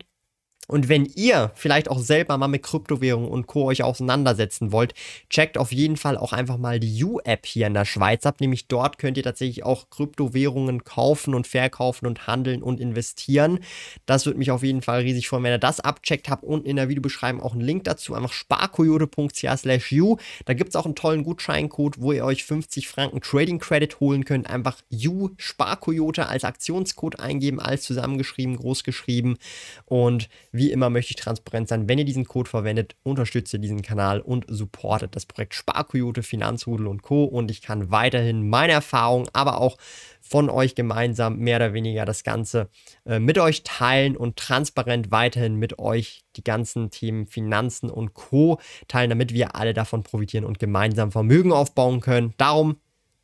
Und 0.67 0.89
wenn 0.89 1.05
ihr 1.05 1.51
vielleicht 1.55 1.89
auch 1.89 1.99
selber 1.99 2.37
mal 2.37 2.47
mit 2.47 2.63
Kryptowährungen 2.63 3.29
und 3.29 3.47
Co. 3.47 3.65
euch 3.65 3.83
auseinandersetzen 3.83 4.71
wollt, 4.71 4.93
checkt 5.29 5.57
auf 5.57 5.71
jeden 5.71 5.97
Fall 5.97 6.17
auch 6.17 6.33
einfach 6.33 6.57
mal 6.57 6.79
die 6.79 7.03
U-App 7.03 7.45
hier 7.45 7.67
in 7.67 7.73
der 7.73 7.85
Schweiz 7.85 8.25
ab. 8.25 8.41
Nämlich 8.41 8.67
dort 8.67 8.97
könnt 8.97 9.17
ihr 9.17 9.23
tatsächlich 9.23 9.63
auch 9.63 9.89
Kryptowährungen 9.89 10.83
kaufen 10.83 11.35
und 11.35 11.47
verkaufen 11.47 12.07
und 12.07 12.27
handeln 12.27 12.63
und 12.63 12.79
investieren. 12.79 13.59
Das 14.05 14.25
würde 14.25 14.39
mich 14.39 14.51
auf 14.51 14.63
jeden 14.63 14.81
Fall 14.81 15.01
riesig 15.01 15.27
freuen, 15.27 15.43
wenn 15.43 15.53
ihr 15.53 15.57
das 15.59 15.79
abcheckt. 15.79 16.29
Habt 16.29 16.43
unten 16.43 16.67
in 16.67 16.75
der 16.75 16.89
Videobeschreibung 16.89 17.41
auch 17.41 17.53
einen 17.53 17.61
Link 17.61 17.83
dazu. 17.83 18.15
Einfach 18.15 18.33
sparkoyote.ch 18.33 19.91
u. 20.01 20.17
Da 20.45 20.53
gibt 20.53 20.69
es 20.69 20.75
auch 20.75 20.85
einen 20.85 20.95
tollen 20.95 21.23
Gutscheincode, 21.23 22.01
wo 22.01 22.11
ihr 22.11 22.25
euch 22.25 22.43
50 22.43 22.87
Franken 22.87 23.21
Trading 23.21 23.59
Credit 23.59 23.99
holen 23.99 24.25
könnt. 24.25 24.49
Einfach 24.49 24.77
U 24.91 25.29
Sparkoyote 25.37 26.27
als 26.27 26.43
Aktionscode 26.43 27.19
eingeben, 27.19 27.59
alles 27.59 27.83
zusammengeschrieben, 27.83 28.57
groß 28.57 28.83
geschrieben. 28.83 29.37
Und 29.85 30.29
wie 30.55 30.71
immer 30.71 30.89
möchte 30.89 31.11
ich 31.11 31.17
transparent 31.17 31.67
sein. 31.67 31.89
Wenn 31.89 31.99
ihr 31.99 32.05
diesen 32.05 32.25
Code 32.25 32.49
verwendet, 32.49 32.95
unterstützt 33.03 33.53
ihr 33.53 33.59
diesen 33.59 33.81
Kanal 33.81 34.21
und 34.21 34.45
supportet 34.47 35.15
das 35.15 35.25
Projekt 35.25 35.53
Sparkoyote, 35.53 36.23
Finanzrudel 36.23 36.87
und 36.87 37.01
Co. 37.01 37.25
Und 37.25 37.51
ich 37.51 37.61
kann 37.61 37.91
weiterhin 37.91 38.47
meine 38.47 38.73
Erfahrungen, 38.73 39.27
aber 39.33 39.59
auch 39.59 39.77
von 40.21 40.49
euch 40.49 40.73
gemeinsam 40.73 41.37
mehr 41.37 41.57
oder 41.57 41.73
weniger 41.73 42.05
das 42.05 42.23
Ganze 42.23 42.69
äh, 43.05 43.19
mit 43.19 43.37
euch 43.37 43.63
teilen 43.63 44.15
und 44.15 44.37
transparent 44.37 45.11
weiterhin 45.11 45.55
mit 45.55 45.77
euch 45.77 46.23
die 46.35 46.43
ganzen 46.43 46.89
Themen 46.89 47.27
Finanzen 47.27 47.89
und 47.89 48.13
Co. 48.13 48.59
teilen, 48.87 49.09
damit 49.09 49.33
wir 49.33 49.55
alle 49.55 49.73
davon 49.73 50.03
profitieren 50.03 50.45
und 50.45 50.59
gemeinsam 50.59 51.11
Vermögen 51.11 51.51
aufbauen 51.51 52.01
können. 52.01 52.33
Darum, 52.37 52.77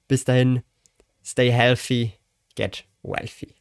bis 0.08 0.26
dahin, 0.26 0.62
stay 1.24 1.52
healthy, 1.52 2.14
get 2.56 2.86
wealthy. 3.04 3.61